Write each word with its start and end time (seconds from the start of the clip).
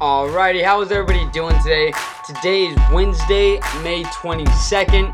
Alrighty, 0.00 0.62
how 0.62 0.80
is 0.80 0.92
everybody 0.92 1.28
doing 1.32 1.60
today? 1.60 1.92
Today 2.24 2.66
is 2.66 2.78
Wednesday, 2.92 3.58
May 3.82 4.04
22nd. 4.04 5.12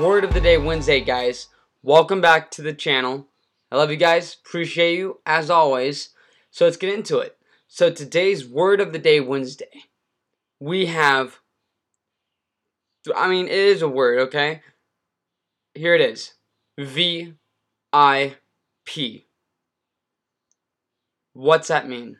Word 0.00 0.22
of 0.22 0.32
the 0.32 0.40
day 0.40 0.56
Wednesday, 0.56 1.00
guys. 1.00 1.48
Welcome 1.82 2.20
back 2.20 2.48
to 2.52 2.62
the 2.62 2.72
channel. 2.72 3.26
I 3.72 3.76
love 3.76 3.90
you 3.90 3.96
guys. 3.96 4.36
Appreciate 4.46 4.98
you 4.98 5.18
as 5.26 5.50
always. 5.50 6.10
So 6.52 6.64
let's 6.64 6.76
get 6.76 6.94
into 6.94 7.18
it. 7.18 7.36
So 7.66 7.90
today's 7.90 8.46
word 8.46 8.80
of 8.80 8.92
the 8.92 9.00
day 9.00 9.18
Wednesday. 9.18 9.82
We 10.60 10.86
have 10.86 11.40
I 13.16 13.28
mean, 13.28 13.46
it 13.46 13.52
is 13.52 13.82
a 13.82 13.88
word, 13.88 14.20
okay? 14.28 14.62
Here 15.74 15.96
it 15.96 16.00
is. 16.00 16.34
V 16.78 17.34
I 17.92 18.36
P. 18.84 19.26
What's 21.32 21.66
that 21.66 21.88
mean? 21.88 22.18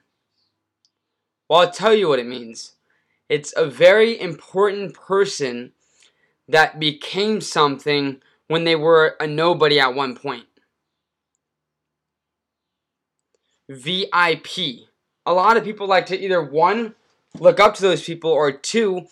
Well, 1.48 1.60
I'll 1.60 1.70
tell 1.70 1.94
you 1.94 2.08
what 2.08 2.18
it 2.18 2.26
means. 2.26 2.72
It's 3.28 3.52
a 3.56 3.66
very 3.66 4.18
important 4.20 4.94
person 4.94 5.72
that 6.48 6.78
became 6.78 7.40
something 7.40 8.20
when 8.48 8.64
they 8.64 8.76
were 8.76 9.16
a 9.20 9.26
nobody 9.26 9.80
at 9.80 9.94
one 9.94 10.16
point. 10.16 10.44
VIP. 13.68 14.88
A 15.26 15.32
lot 15.32 15.56
of 15.56 15.64
people 15.64 15.86
like 15.86 16.06
to 16.06 16.18
either 16.18 16.42
one, 16.42 16.94
look 17.38 17.60
up 17.60 17.74
to 17.74 17.82
those 17.82 18.04
people, 18.04 18.30
or 18.30 18.52
two, 18.52 19.06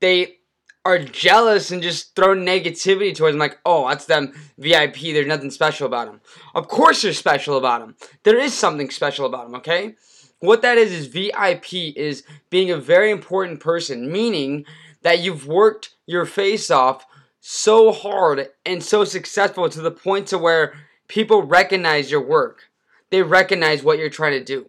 they 0.00 0.36
are 0.84 0.98
jealous 0.98 1.70
and 1.70 1.82
just 1.82 2.14
throw 2.14 2.28
negativity 2.28 3.14
towards 3.14 3.32
them 3.32 3.40
like, 3.40 3.58
oh, 3.64 3.88
that's 3.88 4.04
them 4.04 4.32
VIP. 4.58 5.00
There's 5.00 5.26
nothing 5.26 5.50
special 5.50 5.86
about 5.86 6.06
them. 6.06 6.20
Of 6.54 6.68
course, 6.68 7.02
there's 7.02 7.18
special 7.18 7.56
about 7.56 7.80
them. 7.80 7.96
There 8.22 8.38
is 8.38 8.54
something 8.54 8.90
special 8.90 9.26
about 9.26 9.46
them, 9.46 9.56
okay? 9.56 9.96
What 10.40 10.62
that 10.62 10.76
is 10.76 10.92
is 10.92 11.06
VIP 11.06 11.72
is 11.96 12.22
being 12.50 12.70
a 12.70 12.76
very 12.76 13.10
important 13.10 13.60
person, 13.60 14.10
meaning 14.10 14.66
that 15.02 15.20
you've 15.20 15.46
worked 15.46 15.94
your 16.06 16.26
face 16.26 16.70
off 16.70 17.06
so 17.40 17.92
hard 17.92 18.48
and 18.64 18.82
so 18.82 19.04
successful 19.04 19.68
to 19.68 19.80
the 19.80 19.90
point 19.90 20.26
to 20.28 20.38
where 20.38 20.74
people 21.08 21.42
recognize 21.42 22.10
your 22.10 22.20
work. 22.20 22.70
They 23.10 23.22
recognize 23.22 23.82
what 23.82 23.98
you're 23.98 24.10
trying 24.10 24.32
to 24.32 24.44
do. 24.44 24.66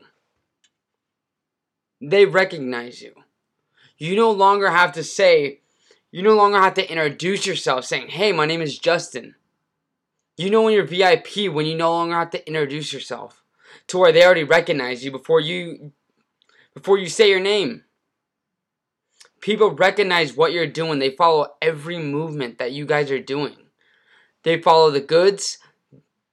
They 2.00 2.26
recognize 2.26 3.02
you. 3.02 3.14
You 3.98 4.16
no 4.16 4.32
longer 4.32 4.70
have 4.70 4.92
to 4.94 5.04
say, 5.04 5.62
you 6.12 6.22
no 6.22 6.36
longer 6.36 6.60
have 6.60 6.76
to 6.76 6.90
introduce 6.90 7.46
yourself 7.46 7.86
saying, 7.86 8.10
hey, 8.10 8.32
my 8.32 8.46
name 8.46 8.62
is 8.62 8.78
Justin. 8.78 9.36
You 10.38 10.52
know 10.52 10.62
when 10.62 10.76
you're 10.76 10.86
VIP 10.86 11.52
when 11.52 11.66
you 11.66 11.76
no 11.76 11.92
longer 11.92 12.14
have 12.14 12.30
to 12.30 12.48
introduce 12.48 12.94
yourself 12.94 13.44
to 13.88 13.98
where 13.98 14.12
they 14.12 14.26
already 14.26 14.44
recognize 14.44 15.04
you 15.04 15.12
before 15.12 15.40
you 15.40 15.92
before 16.74 16.98
you 16.98 17.08
say 17.08 17.30
your 17.30 17.40
name. 17.40 17.84
People 19.42 19.72
recognize 19.72 20.36
what 20.36 20.52
you're 20.52 20.68
doing. 20.68 21.00
They 21.00 21.12
follow 21.12 21.54
every 21.62 21.98
movement 21.98 22.58
that 22.58 22.72
you 22.72 22.86
guys 22.86 23.12
are 23.12 23.20
doing. 23.20 23.56
They 24.44 24.62
follow 24.62 24.92
the 24.92 25.02
goods, 25.02 25.60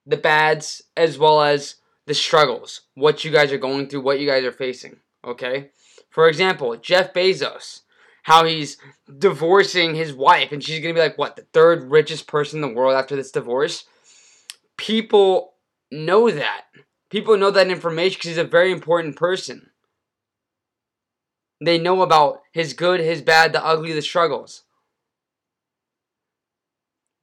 the 0.05 0.17
bads, 0.17 0.81
as 0.97 1.17
well 1.17 1.41
as 1.41 1.75
the 2.05 2.13
struggles. 2.13 2.81
What 2.93 3.23
you 3.23 3.31
guys 3.31 3.51
are 3.51 3.57
going 3.57 3.87
through, 3.87 4.01
what 4.01 4.19
you 4.19 4.27
guys 4.27 4.43
are 4.43 4.51
facing. 4.51 4.97
Okay? 5.23 5.69
For 6.09 6.27
example, 6.27 6.75
Jeff 6.77 7.13
Bezos 7.13 7.81
how 8.25 8.43
he's 8.43 8.77
divorcing 9.19 9.93
his 9.93 10.11
wife 10.11 10.51
and 10.51 10.63
she's 10.63 10.79
gonna 10.79 10.95
be 10.95 10.99
like 10.99 11.15
what 11.15 11.35
the 11.35 11.45
third 11.53 11.83
richest 11.91 12.25
person 12.25 12.57
in 12.57 12.67
the 12.67 12.75
world 12.75 12.95
after 12.95 13.15
this 13.15 13.29
divorce 13.29 13.85
people 14.77 15.53
know 15.91 16.31
that 16.31 16.63
people 17.15 17.37
know 17.37 17.49
that 17.49 17.69
information 17.69 18.17
because 18.17 18.31
he's 18.31 18.37
a 18.37 18.43
very 18.43 18.73
important 18.73 19.15
person. 19.15 19.69
They 21.63 21.77
know 21.77 22.01
about 22.01 22.41
his 22.51 22.73
good 22.73 22.99
his 22.99 23.21
bad 23.21 23.53
the 23.53 23.65
ugly 23.65 23.93
the 23.93 24.01
struggles. 24.01 24.63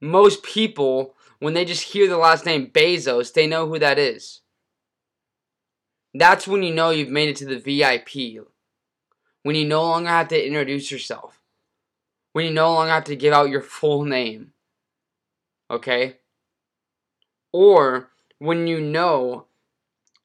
Most 0.01 0.41
people 0.41 1.13
when 1.37 1.53
they 1.53 1.63
just 1.63 1.93
hear 1.93 2.07
the 2.07 2.17
last 2.17 2.43
name 2.43 2.71
Bezos 2.71 3.33
they 3.33 3.45
know 3.45 3.67
who 3.67 3.77
that 3.77 3.99
is. 3.99 4.41
That's 6.15 6.47
when 6.47 6.63
you 6.63 6.73
know 6.73 6.89
you've 6.89 7.09
made 7.09 7.29
it 7.29 7.35
to 7.35 7.45
the 7.45 7.59
vip 7.59 8.09
when 9.43 9.55
you 9.55 9.67
no 9.67 9.83
longer 9.83 10.09
have 10.09 10.29
to 10.29 10.43
introduce 10.43 10.89
yourself, 10.89 11.39
when 12.31 12.45
you 12.45 12.51
no 12.51 12.73
longer 12.73 12.93
have 12.93 13.03
to 13.03 13.15
give 13.15 13.33
out 13.33 13.51
your 13.51 13.61
full 13.61 14.05
name, 14.05 14.53
okay? 15.69 16.17
Or 17.51 18.09
when 18.39 18.65
you 18.65 18.81
know 18.81 19.45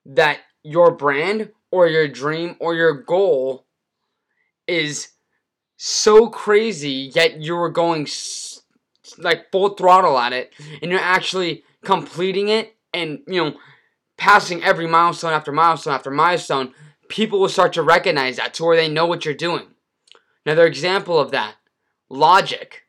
that 0.07 0.41
your 0.63 0.91
brand 0.91 1.51
or 1.71 1.87
your 1.87 2.09
dream 2.09 2.57
or 2.61 2.75
your 2.75 2.93
goal 2.93 3.67
is 4.67 5.09
so 5.77 6.29
crazy, 6.29 7.11
yet 7.15 7.41
you're 7.43 7.71
going 7.71 8.07
like 9.19 9.51
full 9.51 9.71
throttle 9.71 10.19
at 10.19 10.33
it, 10.33 10.53
and 10.83 10.91
you're 10.91 11.01
actually 11.01 11.65
completing 11.85 12.49
it 12.49 12.77
and, 12.93 13.21
you 13.27 13.43
know, 13.43 13.55
passing 14.17 14.63
every 14.65 14.87
milestone 14.87 15.33
after 15.33 15.53
milestone 15.53 15.95
after 15.95 16.11
milestone 16.11 16.75
people 17.09 17.41
will 17.41 17.49
start 17.49 17.73
to 17.73 17.83
recognize 17.83 18.37
that 18.37 18.53
to 18.55 18.65
where 18.65 18.77
they 18.77 18.89
know 18.89 19.07
what 19.07 19.25
you're 19.25 19.35
doing. 19.35 19.67
Another 20.45 20.67
example 20.67 21.19
of 21.19 21.31
that 21.31 21.55
Logic. 22.11 22.85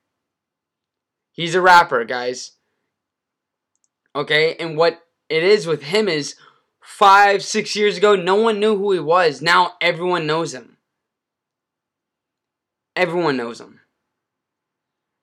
He's 1.32 1.56
a 1.56 1.62
rapper, 1.62 2.06
guys. 2.06 2.54
Okay, 4.16 4.56
and 4.56 4.78
what 4.78 5.02
it 5.28 5.44
is 5.44 5.68
with 5.68 5.84
him 5.84 6.08
is 6.08 6.36
five, 6.82 7.44
six 7.44 7.76
years 7.76 7.98
ago, 7.98 8.16
no 8.16 8.36
one 8.36 8.60
knew 8.60 8.78
who 8.78 8.92
he 8.92 9.00
was. 9.00 9.42
Now 9.42 9.74
everyone 9.82 10.28
knows 10.28 10.54
him. 10.54 10.78
Everyone 12.96 13.38
knows 13.38 13.62
him. 13.62 13.80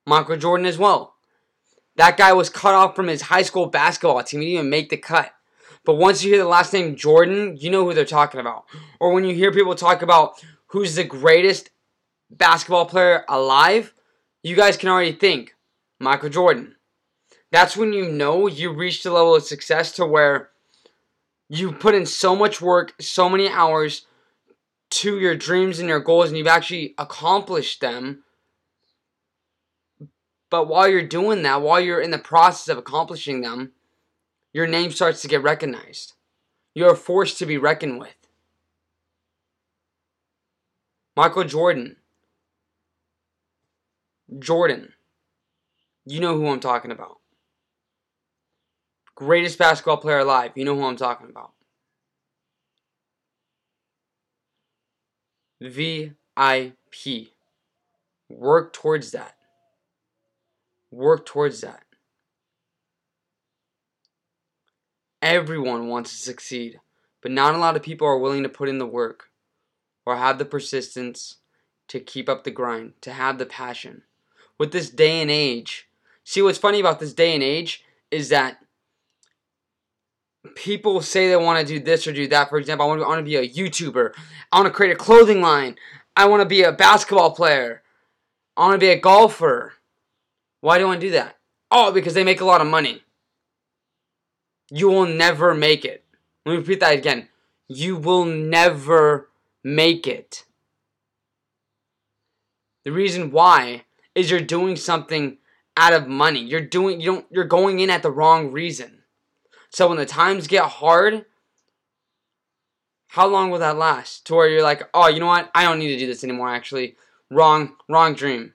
Michael 0.07 0.37
Jordan 0.37 0.67
as 0.67 0.79
well. 0.79 1.15
That 1.97 2.17
guy 2.17 2.33
was 2.33 2.51
cut 2.51 2.75
off 2.75 2.95
from 2.95 3.09
his 3.09 3.23
high 3.23 3.43
school 3.43 3.67
basketball 3.67 4.23
team. 4.23 4.41
He 4.41 4.49
didn't 4.49 4.59
even 4.59 4.71
make 4.71 4.91
the 4.91 4.97
cut. 4.97 5.33
But 5.85 5.95
once 5.95 6.23
you 6.23 6.31
hear 6.31 6.43
the 6.43 6.49
last 6.49 6.73
name 6.73 6.97
Jordan, 6.97 7.57
you 7.59 7.71
know 7.71 7.85
who 7.85 7.95
they're 7.95 8.05
talking 8.05 8.41
about. 8.41 8.65
Or 9.01 9.13
when 9.13 9.25
you 9.25 9.35
hear 9.35 9.53
people 9.53 9.75
talk 9.75 10.03
about 10.03 10.45
who's 10.69 10.95
the 10.95 11.05
greatest 11.05 11.71
basketball 12.31 12.87
player 12.87 13.25
alive, 13.29 13.95
you 14.43 14.57
guys 14.57 14.77
can 14.77 14.89
already 14.89 15.13
think 15.13 15.55
Michael 15.99 16.29
Jordan. 16.29 16.77
That's 17.53 17.77
when 17.77 17.93
you 17.93 18.11
know 18.11 18.47
you 18.47 18.73
reached 18.73 19.07
a 19.07 19.13
level 19.13 19.37
of 19.37 19.45
success 19.45 19.93
to 19.93 20.05
where 20.05 20.51
you 21.49 21.73
put 21.73 21.95
in 21.95 22.07
so 22.07 22.35
much 22.35 22.61
work, 22.61 22.95
so 23.01 23.29
many 23.29 23.49
hours 23.49 24.07
to 24.89 25.19
your 25.19 25.37
dreams 25.37 25.79
and 25.79 25.89
your 25.89 26.01
goals, 26.01 26.29
and 26.29 26.39
you've 26.39 26.47
actually 26.47 26.95
accomplished 26.99 27.81
them. 27.81 28.25
But 30.51 30.69
while 30.69 30.89
you're 30.89 31.07
doing 31.07 31.43
that, 31.43 31.63
while 31.63 31.81
you're 31.81 32.01
in 32.01 32.11
the 32.11 32.19
process 32.19 32.69
of 32.69 32.79
accomplishing 32.79 33.41
them, 33.41 33.73
your 34.53 34.67
name 34.67 34.91
starts 34.91 35.23
to 35.23 35.29
get 35.29 35.43
recognized. 35.43 36.15
You 36.75 36.87
are 36.87 36.97
forced 36.97 37.39
to 37.39 37.47
be 37.47 37.59
reckoned 37.59 38.01
with. 38.01 38.15
Michael 41.17 41.45
Jordan. 41.45 41.97
Jordan. 44.39 44.93
You 46.05 46.21
know 46.21 46.37
who 46.37 46.47
I'm 46.49 46.61
talking 46.61 46.91
about. 46.91 47.19
Greatest 49.17 49.59
basketball 49.59 49.97
player 49.97 50.19
alive. 50.19 50.53
You 50.55 50.65
know 50.65 50.77
who 50.77 50.85
I'm 50.85 50.97
talking 50.97 51.31
about. 51.31 51.53
VIP. 55.61 57.33
Work 58.29 58.75
towards 58.75 59.13
that. 59.13 59.37
Work 60.91 61.25
towards 61.25 61.63
that. 61.63 61.85
Everyone 65.23 65.89
wants 65.89 66.11
to 66.11 66.17
succeed, 66.19 66.79
but 67.23 67.33
not 67.33 67.55
a 67.55 67.59
lot 67.59 67.75
of 67.75 67.83
people 67.83 68.07
are 68.07 68.19
willing 68.19 68.43
to 68.43 68.51
put 68.51 68.69
in 68.69 68.79
the 68.79 68.87
work 68.87 69.31
or 70.05 70.17
have 70.17 70.37
the 70.39 70.45
persistence 70.45 71.37
to 71.89 72.01
keep 72.01 72.29
up 72.29 72.45
the 72.45 72.51
grind, 72.51 72.93
to 73.01 73.13
have 73.13 73.39
the 73.39 73.47
passion. 73.47 74.03
With 74.59 74.73
this 74.73 74.91
day 74.91 75.23
and 75.23 75.31
age, 75.31 75.89
see 76.23 76.43
what's 76.43 76.59
funny 76.59 76.81
about 76.81 77.01
this 77.01 77.15
day 77.15 77.33
and 77.35 77.43
age 77.43 77.83
is 78.11 78.29
that 78.29 78.59
people 80.67 81.01
say 81.01 81.29
they 81.29 81.37
want 81.37 81.65
to 81.65 81.75
do 81.75 81.79
this 81.79 82.09
or 82.09 82.13
do 82.13 82.27
that. 82.27 82.49
For 82.49 82.59
example, 82.59 82.91
I 82.91 82.97
want 82.97 83.21
to, 83.21 83.23
be 83.23 83.37
a 83.37 83.49
YouTuber. 83.49 84.13
I 84.51 84.59
want 84.59 84.67
to 84.67 84.77
create 84.77 84.93
a 84.93 84.97
clothing 84.97 85.41
line. 85.41 85.77
I 86.17 86.25
want 86.27 86.41
to 86.41 86.49
be 86.49 86.65
a 86.65 86.73
basketball 86.73 87.31
player. 87.31 87.83
I 88.57 88.63
want 88.63 88.75
to 88.75 88.85
be 88.85 88.91
a 88.91 88.99
golfer. 88.99 89.75
Why 90.63 90.79
do 90.79 90.85
I 90.85 90.89
want 90.89 91.01
to 91.01 91.07
do 91.07 91.13
that? 91.13 91.37
Oh, 91.71 91.93
because 91.93 92.15
they 92.15 92.25
make 92.25 92.41
a 92.41 92.45
lot 92.45 92.61
of 92.61 92.67
money. 92.67 93.05
You 94.69 94.89
will 94.89 95.07
never 95.07 95.55
make 95.55 95.85
it. 95.85 96.05
Let 96.45 96.53
me 96.53 96.59
repeat 96.59 96.81
that 96.81 96.95
again. 96.95 97.29
You 97.69 97.97
will 97.97 98.25
never 98.25 99.31
make 99.63 100.09
it. 100.09 100.47
The 102.85 102.91
reason 102.91 103.31
why 103.31 103.85
is 104.17 104.33
you're 104.33 104.41
doing 104.41 104.75
something 104.75 105.39
out 105.77 105.93
of 105.93 106.09
money. 106.09 106.41
You're 106.41 106.61
doing 106.61 107.01
you 107.01 107.07
don't 107.07 107.27
you're 107.31 107.45
going 107.45 107.79
in 107.79 107.91
at 107.91 108.03
the 108.03 108.11
wrong 108.11 108.51
reason. 108.51 108.96
So 109.77 109.89
when 109.89 109.99
the 109.99 110.07
times 110.07 110.47
get 110.47 110.65
hard, 110.65 111.27
how 113.09 113.27
long 113.27 113.51
will 113.51 113.59
that 113.59 113.77
last? 113.77 114.27
To 114.27 114.35
where 114.35 114.49
you're 114.49 114.63
like, 114.63 114.89
oh, 114.95 115.09
you 115.09 115.21
know 115.21 115.27
what? 115.27 115.51
I 115.55 115.65
don't 115.65 115.79
need 115.79 115.89
to 115.89 115.99
do 115.99 116.07
this 116.07 116.25
anymore, 116.25 116.49
actually. 116.49 116.97
Wrong, 117.31 117.77
wrong 117.87 118.15
dream. 118.15 118.55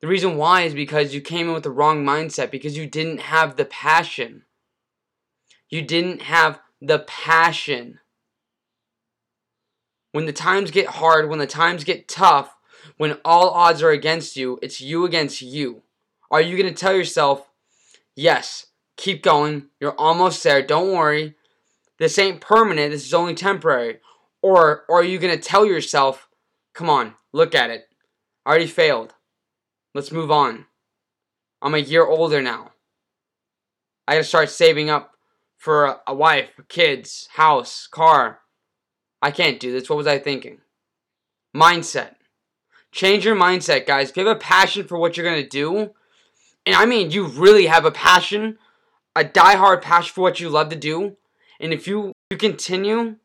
The 0.00 0.06
reason 0.06 0.38
why 0.38 0.62
is 0.62 0.72
because 0.72 1.12
you 1.12 1.20
came 1.20 1.48
in 1.48 1.52
with 1.52 1.64
the 1.64 1.70
wrong 1.70 2.02
mindset, 2.02 2.50
because 2.50 2.78
you 2.78 2.86
didn't 2.86 3.20
have 3.20 3.56
the 3.56 3.66
passion. 3.66 4.44
You 5.68 5.82
didn't 5.82 6.22
have 6.22 6.60
the 6.80 7.00
passion. 7.00 7.98
When 10.12 10.24
the 10.24 10.32
times 10.32 10.70
get 10.70 10.86
hard, 10.86 11.28
when 11.28 11.40
the 11.40 11.46
times 11.46 11.84
get 11.84 12.08
tough, 12.08 12.56
when 12.96 13.18
all 13.22 13.50
odds 13.50 13.82
are 13.82 13.90
against 13.90 14.34
you, 14.34 14.58
it's 14.62 14.80
you 14.80 15.04
against 15.04 15.42
you. 15.42 15.82
Are 16.30 16.40
you 16.40 16.56
going 16.56 16.74
to 16.74 16.80
tell 16.80 16.96
yourself, 16.96 17.50
yes, 18.16 18.67
keep 18.98 19.22
going, 19.22 19.68
you're 19.80 19.98
almost 19.98 20.44
there, 20.44 20.60
don't 20.60 20.92
worry, 20.92 21.34
this 21.98 22.18
ain't 22.18 22.42
permanent, 22.42 22.92
this 22.92 23.06
is 23.06 23.14
only 23.14 23.34
temporary? 23.34 24.00
Or, 24.42 24.84
or 24.88 25.00
are 25.00 25.04
you 25.04 25.18
going 25.18 25.34
to 25.34 25.42
tell 25.42 25.64
yourself, 25.64 26.28
come 26.74 26.90
on, 26.90 27.14
look 27.32 27.54
at 27.54 27.70
it, 27.70 27.88
I 28.44 28.50
already 28.50 28.66
failed, 28.66 29.14
let's 29.94 30.12
move 30.12 30.30
on. 30.30 30.66
I'm 31.62 31.74
a 31.74 31.78
year 31.78 32.04
older 32.04 32.42
now. 32.42 32.72
I 34.06 34.14
got 34.14 34.18
to 34.18 34.24
start 34.24 34.50
saving 34.50 34.90
up 34.90 35.12
for 35.56 35.86
a, 35.86 36.00
a 36.08 36.14
wife, 36.14 36.50
kids, 36.68 37.28
house, 37.32 37.86
car. 37.86 38.40
I 39.20 39.30
can't 39.30 39.60
do 39.60 39.72
this. 39.72 39.88
What 39.88 39.96
was 39.96 40.06
I 40.06 40.18
thinking? 40.18 40.58
Mindset. 41.54 42.14
Change 42.92 43.24
your 43.24 43.36
mindset, 43.36 43.86
guys. 43.86 44.10
If 44.10 44.16
you 44.16 44.26
have 44.26 44.36
a 44.36 44.40
passion 44.40 44.86
for 44.86 44.96
what 44.96 45.16
you're 45.16 45.26
going 45.26 45.42
to 45.42 45.48
do, 45.48 45.90
and 46.64 46.76
I 46.76 46.86
mean 46.86 47.10
you 47.10 47.26
really 47.26 47.66
have 47.66 47.84
a 47.84 47.90
passion, 47.90 48.58
a 49.14 49.24
die-hard 49.24 49.82
passion 49.82 50.12
for 50.14 50.22
what 50.22 50.40
you 50.40 50.48
love 50.48 50.68
to 50.70 50.76
do, 50.76 51.16
and 51.60 51.72
if 51.72 51.86
you, 51.86 52.12
you 52.30 52.36
continue 52.36 53.16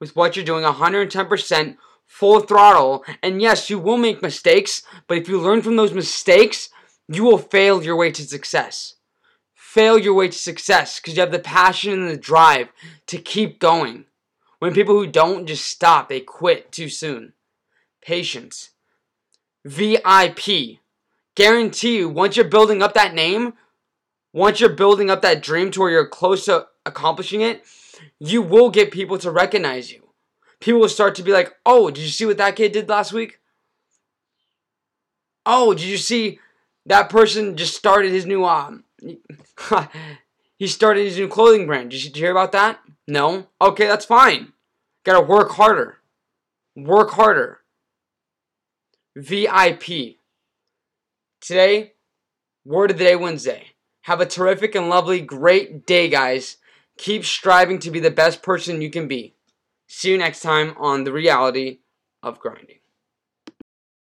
with 0.00 0.16
what 0.16 0.36
you're 0.36 0.44
doing 0.44 0.64
110%, 0.64 1.76
full 2.06 2.40
throttle, 2.40 3.04
and 3.22 3.42
yes, 3.42 3.70
you 3.70 3.78
will 3.78 3.98
make 3.98 4.22
mistakes, 4.22 4.82
but 5.06 5.18
if 5.18 5.28
you 5.28 5.40
learn 5.40 5.62
from 5.62 5.76
those 5.76 5.92
mistakes, 5.92 6.70
you 7.08 7.24
will 7.24 7.38
fail 7.38 7.82
your 7.82 7.96
way 7.96 8.10
to 8.10 8.22
success. 8.22 8.94
Fail 9.54 9.98
your 9.98 10.14
way 10.14 10.28
to 10.28 10.38
success 10.38 10.98
because 10.98 11.14
you 11.14 11.20
have 11.20 11.32
the 11.32 11.38
passion 11.38 11.92
and 11.92 12.10
the 12.10 12.16
drive 12.16 12.68
to 13.06 13.18
keep 13.18 13.58
going. 13.58 14.06
When 14.58 14.74
people 14.74 14.94
who 14.94 15.06
don't 15.06 15.46
just 15.46 15.66
stop, 15.66 16.08
they 16.08 16.20
quit 16.20 16.72
too 16.72 16.88
soon. 16.88 17.34
Patience. 18.02 18.70
VIP. 19.64 20.78
Guarantee 21.36 21.98
you, 21.98 22.08
once 22.08 22.36
you're 22.36 22.46
building 22.46 22.82
up 22.82 22.94
that 22.94 23.14
name, 23.14 23.52
once 24.32 24.60
you're 24.60 24.68
building 24.68 25.10
up 25.10 25.22
that 25.22 25.42
dream 25.42 25.70
to 25.70 25.80
where 25.80 25.90
you're 25.90 26.06
close 26.06 26.44
to 26.44 26.66
accomplishing 26.84 27.40
it, 27.40 27.64
you 28.18 28.42
will 28.42 28.70
get 28.70 28.90
people 28.90 29.18
to 29.18 29.30
recognize 29.30 29.90
you. 29.90 30.08
People 30.60 30.80
will 30.80 30.88
start 30.88 31.14
to 31.16 31.22
be 31.22 31.32
like, 31.32 31.54
oh, 31.64 31.90
did 31.90 32.02
you 32.02 32.08
see 32.08 32.26
what 32.26 32.36
that 32.38 32.56
kid 32.56 32.72
did 32.72 32.88
last 32.88 33.12
week? 33.12 33.40
Oh, 35.46 35.72
did 35.72 35.86
you 35.86 35.96
see 35.96 36.40
that 36.86 37.10
person 37.10 37.56
just 37.56 37.76
started 37.76 38.12
his 38.12 38.26
new 38.26 38.44
um 38.44 38.84
he 40.58 40.66
started 40.66 41.04
his 41.04 41.16
new 41.16 41.28
clothing 41.28 41.66
brand. 41.66 41.90
Did 41.90 42.04
you 42.04 42.10
hear 42.12 42.30
about 42.30 42.52
that? 42.52 42.80
No? 43.06 43.46
Okay, 43.60 43.86
that's 43.86 44.04
fine. 44.04 44.52
Gotta 45.04 45.24
work 45.24 45.52
harder. 45.52 45.98
Work 46.76 47.10
harder. 47.12 47.60
VIP. 49.16 50.16
Today, 51.40 51.92
word 52.64 52.90
of 52.90 52.98
the 52.98 53.04
day 53.04 53.16
Wednesday. 53.16 53.67
Have 54.08 54.22
a 54.22 54.26
terrific 54.26 54.74
and 54.74 54.88
lovely, 54.88 55.20
great 55.20 55.84
day, 55.84 56.08
guys. 56.08 56.56
Keep 56.96 57.26
striving 57.26 57.78
to 57.80 57.90
be 57.90 58.00
the 58.00 58.10
best 58.10 58.42
person 58.42 58.80
you 58.80 58.88
can 58.88 59.06
be. 59.06 59.34
See 59.86 60.10
you 60.10 60.16
next 60.16 60.40
time 60.40 60.72
on 60.78 61.04
The 61.04 61.12
Reality 61.12 61.80
of 62.22 62.40
Grinding. 62.40 62.78